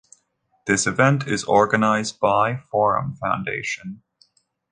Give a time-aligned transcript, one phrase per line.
[0.65, 4.01] This event is organized by Forum Foundation.